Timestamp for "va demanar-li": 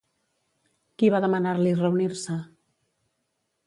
1.17-1.77